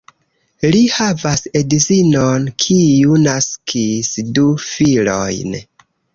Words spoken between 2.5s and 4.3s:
kiu naskis